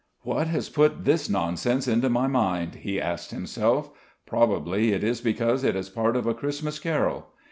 "What 0.23 0.47
has 0.47 0.67
put 0.67 1.05
this 1.05 1.29
nonsense 1.29 1.87
into 1.87 2.09
my 2.09 2.25
mind?" 2.25 2.73
he 2.81 2.99
asked 2.99 3.29
himself. 3.29 3.91
"Probably 4.25 4.93
it 4.93 5.03
is 5.03 5.21
because 5.21 5.63
it 5.63 5.75
is 5.75 5.89
part 5.89 6.15
of 6.15 6.25
a 6.25 6.33
Christmas 6.33 6.79
carol.... 6.79 7.27